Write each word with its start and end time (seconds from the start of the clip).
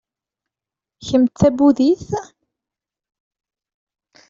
Kemm 1.07 1.25
d 1.27 1.33
tabudit? 1.37 2.07